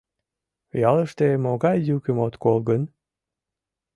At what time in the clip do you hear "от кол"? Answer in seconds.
2.25-2.57